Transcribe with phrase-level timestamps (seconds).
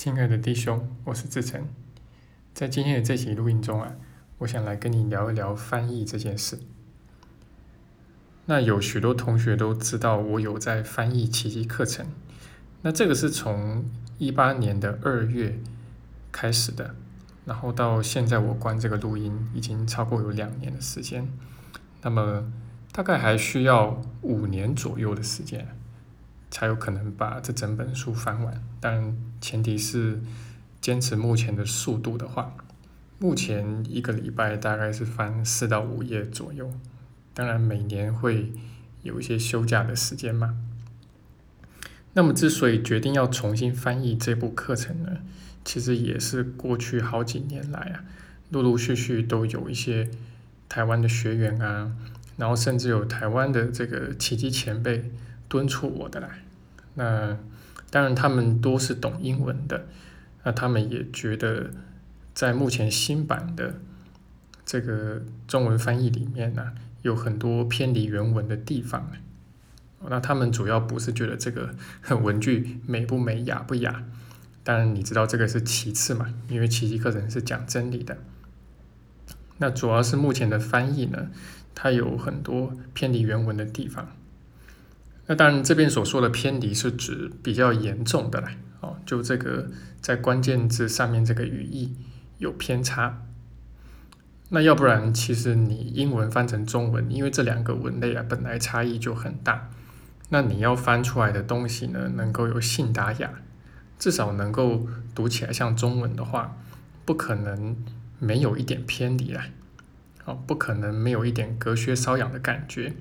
[0.00, 1.62] 亲爱的弟兄，我是志成。
[2.54, 3.96] 在今天的这期录音中啊，
[4.38, 6.58] 我想来跟你聊一聊翻译这件事。
[8.46, 12.06] 那有许多同学都知道我有在翻译奇迹课程，
[12.80, 13.84] 那这个是从
[14.16, 15.58] 一八年的二月
[16.32, 16.94] 开始的，
[17.44, 21.28] 然后到现在我关这个录音已经超过有两年的时间，
[22.00, 22.50] 那么
[22.90, 25.68] 大概还需要五年左右的时间。
[26.50, 30.20] 才有可能把这整本书翻完，当然前提是
[30.80, 32.56] 坚持目前的速度的话，
[33.20, 36.68] 目前一个礼拜大概是翻四到五页左右，
[37.32, 38.52] 当然每年会
[39.02, 40.56] 有一些休假的时间嘛。
[42.14, 45.18] 那么之所以决定要重新翻译这部课程呢，
[45.64, 48.04] 其实也是过去好几年来啊，
[48.50, 50.10] 陆陆续续都有一些
[50.68, 51.92] 台湾的学员啊，
[52.36, 55.12] 然后甚至有台湾的这个奇迹前辈。
[55.50, 56.44] 敦促我的来，
[56.94, 57.36] 那
[57.90, 59.86] 当然他们都是懂英文的，
[60.44, 61.70] 那他们也觉得
[62.34, 63.80] 在目前新版的
[64.64, 69.10] 这个中文翻译里面呢，有很多偏离原文的地方。
[70.08, 71.74] 那他们主要不是觉得这个
[72.22, 74.04] 文句美不美、雅不雅，
[74.64, 78.16] 当然你知道这个是其次嘛，因为奇迹课程是讲真理的。
[79.58, 81.28] 那主要是目前的翻译呢，
[81.74, 84.08] 它有很多偏离原文的地方。
[85.30, 88.50] 那当然，这边所说的偏离是指比较严重的啦，
[88.80, 91.94] 哦，就这个在关键字上面这个语义
[92.38, 93.22] 有偏差。
[94.48, 99.70] 那要不然，其实你英文翻成中文，因为这两个文类啊本来差异就很大，
[100.30, 103.30] 那你要翻出来的东西呢，能够有信达雅，
[104.00, 106.56] 至少能够读起来像中文的话，
[107.04, 107.76] 不可能
[108.18, 109.46] 没有一点偏离啊，
[110.24, 112.94] 哦，不可能没有一点隔靴搔痒的感觉。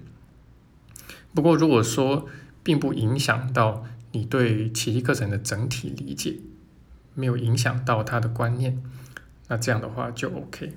[1.34, 2.28] 不过，如果说
[2.64, 6.38] 并不影响到你对奇迹课程的整体理解，
[7.14, 8.82] 没有影响到他的观念，
[9.48, 10.76] 那这样的话就 OK。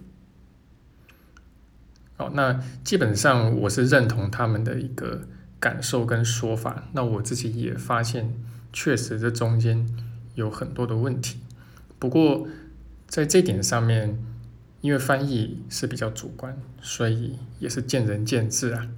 [2.16, 5.26] 好，那基本上我是认同他们的一个
[5.58, 6.88] 感受跟说法。
[6.92, 8.34] 那我自己也发现，
[8.72, 9.88] 确实这中间
[10.34, 11.40] 有很多的问题。
[11.98, 12.46] 不过
[13.08, 14.22] 在这点上面，
[14.82, 18.88] 因为翻译是比较主观，所以也是见仁见智啊。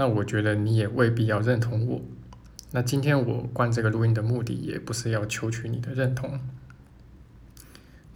[0.00, 2.00] 那我觉得你也未必要认同我。
[2.70, 6.40] 那今天我关这个录音的目的也不是要求取你的认同。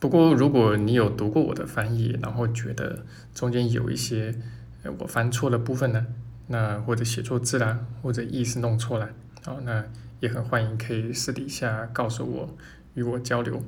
[0.00, 4.34] 不过如果你有读过我的翻译，然后觉得中间有一些
[4.98, 6.06] 我翻错的部分呢，
[6.46, 9.10] 那或者写错字啦，或者意思弄错了，
[9.44, 9.84] 好，那
[10.20, 12.56] 也很欢迎可以私底下告诉我，
[12.94, 13.62] 与我交流。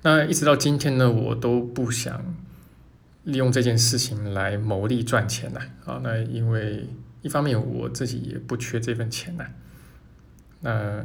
[0.00, 2.34] 那一直到今天呢，我都不想。
[3.28, 6.88] 利用这件事情来牟利赚钱呐，啊，那因为
[7.20, 9.44] 一方面我自己也不缺这份钱呐，
[10.60, 11.04] 那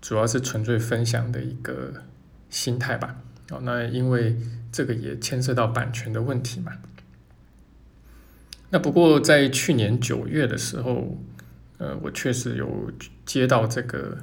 [0.00, 2.04] 主要是纯粹分享的一个
[2.50, 3.16] 心态吧，
[3.50, 4.36] 哦，那因为
[4.70, 6.70] 这个也牵涉到版权的问题嘛。
[8.70, 11.18] 那不过在去年九月的时候，
[11.78, 12.92] 呃，我确实有
[13.26, 14.18] 接到这个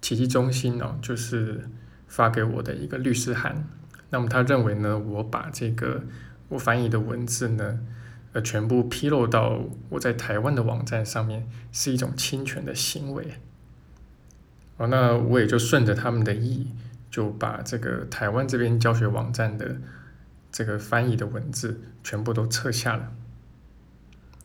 [0.00, 1.70] 奇迹中心哦，就是
[2.08, 3.64] 发给我的一个律师函，
[4.10, 6.02] 那么他认为呢，我把这个。
[6.48, 7.80] 我翻译的文字呢，
[8.32, 13.34] 呃，全部披露到我在台湾的网站上面，是一种侵权的行为。
[14.76, 16.68] 哦，那我也就顺着他们的意，
[17.10, 19.76] 就把这个台湾这边教学网站的
[20.50, 23.12] 这个翻译的文字全部都撤下了。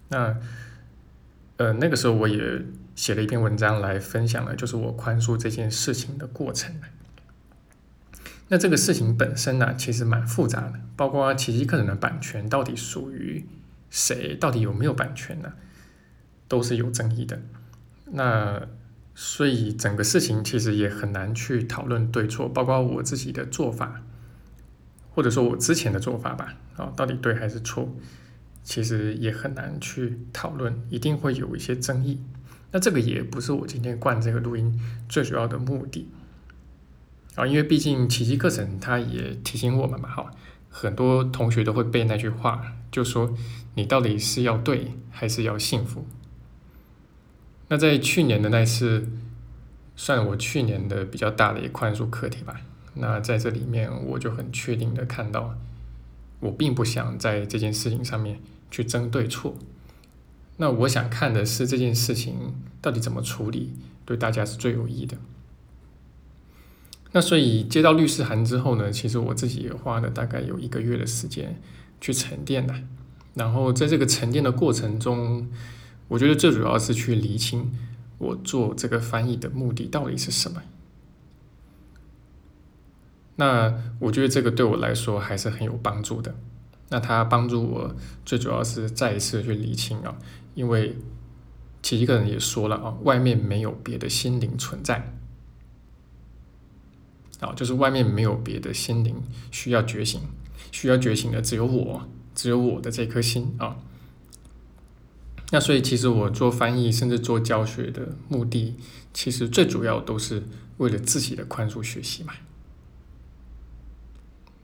[0.10, 0.38] 那，
[1.58, 2.62] 呃，那个时候我也
[2.96, 6.76] 写了一篇文章来分享了，就是我宽恕这件事情的过程。
[8.50, 13.46] 那这个事情本身呢，其实蛮复杂的，包括奇迹课程的版权到底属于
[13.90, 15.54] 谁，到底有没有版权呢，
[16.48, 17.40] 都是有争议的。
[18.12, 18.68] 那
[19.14, 24.02] 所以整个事情其实也很难去讨论对错，包括我自己的做法，
[25.12, 27.96] 或者说我之前的做法吧，啊，到底对还是错，
[28.64, 32.20] 其实也很难去讨论，一定会有一些争议。
[32.72, 36.08] 那这个也不是我今天灌这个录音最主要的目的。
[37.40, 40.30] 啊，因为毕竟奇迹课程，它也提醒我们嘛，哈，
[40.70, 43.34] 很多同学都会背那句话，就说
[43.76, 46.06] 你到底是要对还是要幸福？
[47.70, 49.08] 那在去年的那次，
[49.96, 52.60] 算我去年的比较大的一个宽恕课题吧。
[52.96, 55.56] 那在这里面，我就很确定的看到，
[56.42, 59.56] 我并不想在这件事情上面去争对错。
[60.58, 63.72] 那我想看的是这件事情到底怎么处理，
[64.04, 65.16] 对大家是最有益的。
[67.12, 71.60] 那所以接到律师函之后呢，其实我自己也花了大概有一个月的时间
[72.00, 72.74] 去沉淀的。
[73.34, 75.48] 然后在这个沉淀的过程中，
[76.08, 77.72] 我觉得最主要是去厘清
[78.18, 80.62] 我做这个翻译的目的到底是什么。
[83.38, 86.36] 那我觉得这个对我来说还是很有帮助的。
[86.90, 87.96] 那它帮助我
[88.26, 90.18] 最主要是再一次去理清啊，
[90.56, 90.98] 因为
[91.82, 95.19] 其实一个人也说了啊，外面没有别的心灵存在，
[97.40, 99.16] 啊，就是外面没有别的心灵
[99.52, 100.22] 需要觉醒，
[100.72, 103.78] 需要觉醒的只有我，只有我的这颗心啊。
[105.52, 108.76] 那所以其实我做翻译甚至做教学的目的，
[109.14, 110.44] 其实最主要都是
[110.78, 112.34] 为了自己的宽恕学习嘛。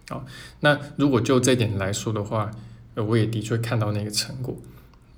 [0.07, 0.23] 好，
[0.59, 2.51] 那如果就这点来说的话，
[2.93, 4.55] 呃，我也的确看到那个成果，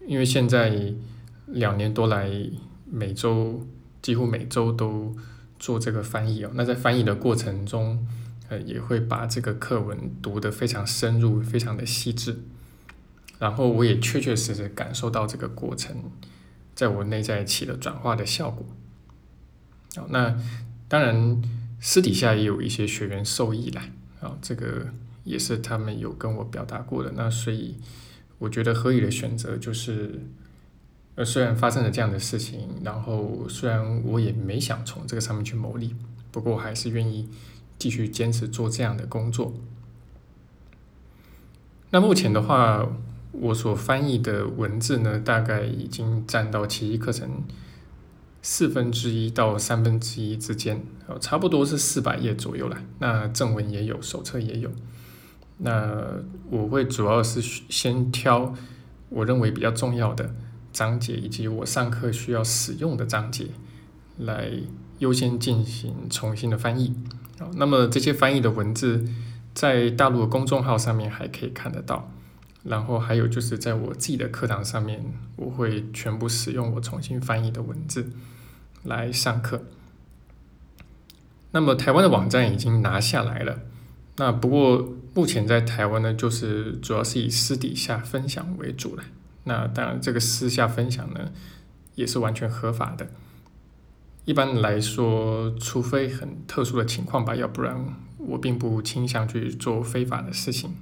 [0.08, 0.94] 因为现在
[1.48, 2.32] 两年多来，
[2.90, 3.68] 每周
[4.02, 5.14] 几乎每周都
[5.60, 6.52] 做这个翻译哦。
[6.56, 8.06] 那在翻译的过程中，
[8.50, 12.40] 呃，也会把这个课文读得非常深入，非常的细致。
[13.40, 16.12] 然后我也确确实实感受到这个过程
[16.74, 18.66] 在我内在起了转化的效果。
[19.96, 20.36] 好，那
[20.88, 21.42] 当然
[21.80, 23.84] 私底下也有一些学员受益啦。
[24.20, 24.88] 啊，这个
[25.24, 27.12] 也是他们有跟我表达过的。
[27.16, 27.76] 那所以
[28.40, 30.22] 我觉得合理的选择就是，
[31.18, 35.96] 呃，虽然发生了这样的事情，然后虽然我也没想从这个上面去牟利，
[36.32, 37.28] 不过我还是愿意
[37.80, 39.52] 继续坚持做这样的工作。
[41.90, 42.88] 那目前的话，
[43.32, 47.44] 我所翻译的文字呢，大概已经占到奇迹课程。
[48.44, 52.78] 四分之一到三分之一之间，哦，差不多是四百页左右了。
[53.00, 54.72] 那正文也有，手册也有。
[55.58, 58.54] 那我会主要是先挑
[59.10, 60.34] 我认为比较重要的
[60.78, 63.48] 章节，以及我上课需要使用的章节，
[64.20, 64.52] 来
[65.00, 66.94] 优先进行重新的翻译。
[67.56, 69.04] 那么这些翻译的文字
[69.56, 72.12] 在大陆的公众号上面还可以看得到。
[72.64, 75.04] 然后还有就是在我自己的课堂上面，
[75.36, 78.12] 我会全部使用我重新翻译的文字
[78.84, 79.64] 来上课。
[81.54, 83.62] 那么台湾的网站已经拿下来了，
[84.18, 89.04] 那不过目前在台湾呢，就是主要是以私底下分享为主了。
[89.48, 91.32] 那当然这个私下分享呢，
[91.96, 93.08] 也是完全合法的。
[94.26, 100.76] 一般来说，除非很特殊的情况吧，要不然我并不倾向去做非法的事情。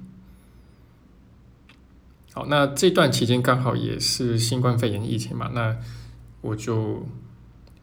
[2.32, 5.76] 好，那这段期间刚好也是新冠肺炎疫情嘛，那
[6.40, 7.06] 我就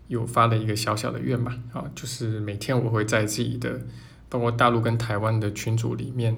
[0.10, 3.82] 有发了一个小小的愿嘛，啊，就是每天我会在自己的
[4.30, 6.38] 包括大陆跟台湾的群组里面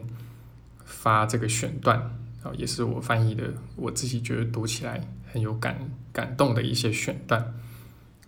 [0.86, 2.16] 发这个选段，
[2.46, 5.78] 啊，也是我翻译的，我自己觉得读起来很有感
[6.14, 7.54] 感动的一些选段，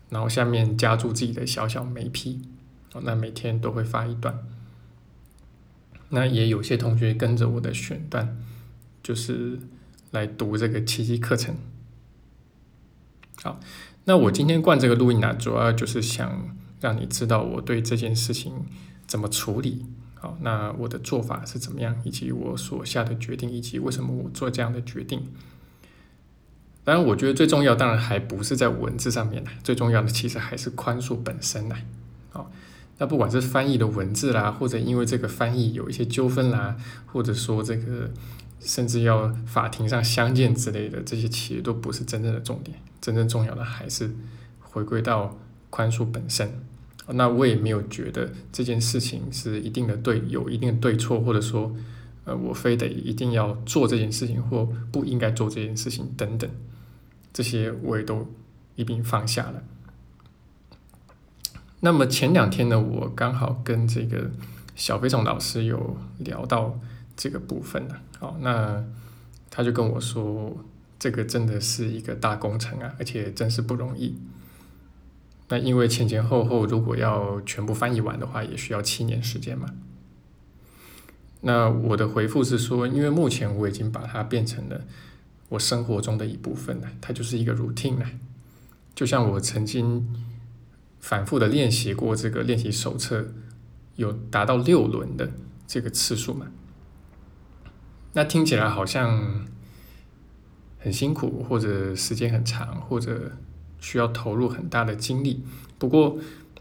[0.10, 2.42] 然后下面加注自己的小小眉批，
[2.94, 4.38] 哦，那每天都会发一段，
[6.10, 8.38] 那也有些同学跟着我的选段，
[9.02, 9.60] 就是。
[10.12, 11.54] 来读这个奇迹课程。
[13.44, 13.60] 好，
[14.06, 18.66] 那我今天灌这个录音呢，主要就是想让你知道我对这件事情
[19.06, 19.86] 怎么处理。
[20.19, 25.24] 好，那我的做法是怎么样，以及我所下的决定，以及为什么我做这样的决定。
[26.84, 31.75] 当然，我觉得最重要，当然还不是在文字上面呢，最重要的其实还是宽恕本身呢。
[32.31, 32.52] 好，
[32.98, 36.75] 那不管是翻译的文字啦，或者因为这个翻译有一些纠纷啦，
[37.06, 38.12] 或者说这个。
[38.60, 42.75] 甚至要法庭上相见之类的，这些其实都不是真正的重点。
[43.00, 44.10] 真正重要的还是
[44.60, 45.38] 回归到
[45.70, 46.52] 宽恕本身。
[47.13, 51.75] 那我也没有觉得这件事情是一定的对，有一定的对错，或者说，
[52.25, 56.50] 呃，我非得一定要做这件事情，或不应该做这件事情等等，
[57.34, 58.27] 这些我也都
[58.75, 59.63] 一并放下了。
[61.79, 64.32] 那么前两天呢，我刚好跟这个
[64.75, 66.79] 小飞虫老师有聊到。
[67.20, 68.86] 这个部分呢，好，那
[69.50, 70.55] 他就跟我说，
[71.00, 74.15] 这个真的是一个大工程啊，而且真是不容易。
[75.50, 79.70] 那因为前前后后如果要全部翻译完的话，也需要七年时间嘛。
[81.42, 84.82] 那我的回复是说，因为目前我已经把它变成了
[85.50, 88.06] 我生活中的一部分了，它就是一个 routine 了。
[88.94, 90.13] 就像我曾经
[91.00, 93.27] 反复的练习过这个练习手册，
[93.96, 95.32] 有达到六轮的
[95.68, 96.48] 这个次数嘛。
[98.13, 99.46] 那听起来好像
[100.80, 103.34] 很辛苦，或者时间很长，或者
[103.79, 105.43] 需要投入很大的精力。
[105.77, 106.17] 不过，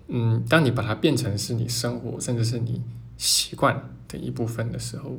[0.08, 2.82] 嗯，当你把它变成是你生活，甚至是你
[3.16, 5.18] 习惯的一部分的时候，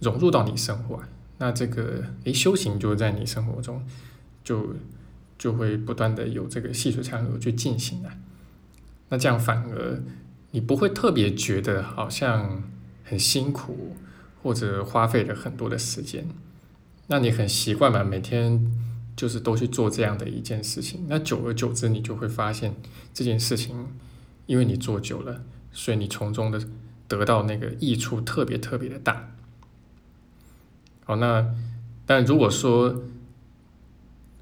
[0.00, 1.00] 融入到你生活，
[1.38, 3.84] 那这个诶，修行就在你生活中，
[4.44, 4.76] 就
[5.38, 8.10] 就会不断的有这个细水长流去进行了。
[9.08, 10.02] 那这样反而
[10.52, 12.62] 你不会特别觉得好像
[13.04, 13.96] 很辛苦。
[14.44, 16.26] 或者花费了很多的时间，
[17.06, 18.02] 那你很习惯嘛？
[18.02, 18.60] 每天
[19.14, 22.74] 就是都去做这样的一件事情，那久而久之，你就会发现
[23.12, 23.86] 这件事情，
[24.46, 26.60] 因为你做久了，所以你从中的
[27.06, 29.34] 得到那个益处特别特别的大。
[31.04, 31.54] 好，那
[32.06, 33.02] 但如果说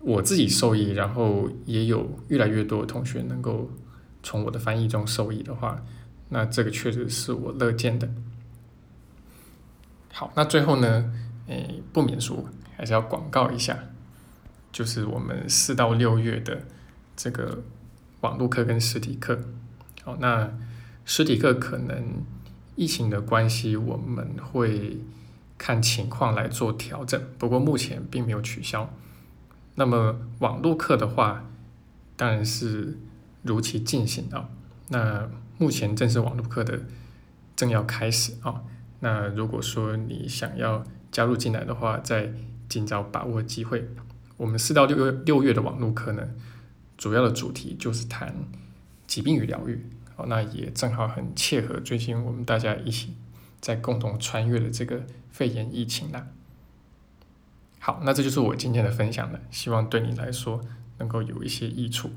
[0.00, 3.70] 我自己受益，然后也有越来越多的同学能够
[4.22, 5.82] 从我的翻译中受益的话，
[6.28, 8.08] 那这个确实是我乐见的。
[10.12, 11.12] 好，那最后呢，
[11.48, 12.44] 诶，不免说，
[12.76, 13.89] 还是要广告一下，
[14.72, 16.62] 就是我们四到六月的
[17.16, 17.62] 这个
[18.20, 19.40] 网络课跟实体课。
[20.02, 20.50] 好，那
[21.04, 22.24] 实体课可能
[22.76, 24.98] 疫情的关系，我们会
[25.58, 28.92] 看情况来做调整，不过目前并没有取消。
[29.74, 31.44] 那么网络课的话，
[32.16, 32.98] 当然是
[33.42, 34.48] 如期进行啊。
[34.88, 36.80] 那目前正是网络课的
[37.54, 38.62] 正要开始啊。
[39.00, 42.32] 那如果说你想要加入进来的话，再
[42.68, 43.88] 尽早把握机会。
[44.40, 46.30] 我们四到六月六月的网络课呢，
[46.96, 48.34] 主要的主题就是谈
[49.06, 49.84] 疾病与疗愈。
[50.16, 53.14] 好，那也正好很切合最近我们大家一起
[53.60, 56.28] 在共同穿越的这个肺炎疫情啦。
[57.80, 60.62] 好，那这就是我今天的分享了，希望对你来说
[60.96, 62.10] 能够有一些益处。